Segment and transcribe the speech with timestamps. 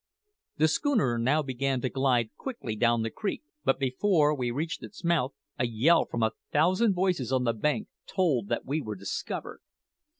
[0.57, 5.03] The schooner now began to glide quickly down the creek; but before we reached its
[5.03, 9.59] mouth, a yell from a thousand voices on the bank told that we were discovered.